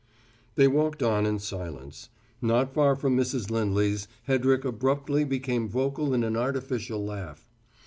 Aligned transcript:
They 0.55 0.67
walked 0.67 1.03
on 1.03 1.27
in 1.27 1.37
silence. 1.37 2.09
Not 2.41 2.73
far 2.73 2.95
from 2.95 3.15
Mrs. 3.15 3.51
Lindley's, 3.51 4.07
Hedrick 4.27 4.65
abruptly 4.65 5.23
became 5.25 5.69
vocal 5.69 6.11
in 6.15 6.23
an 6.23 6.35
artificial 6.35 7.05
laugh. 7.05 7.47